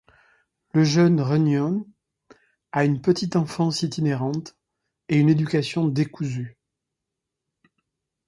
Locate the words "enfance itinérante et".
3.35-5.17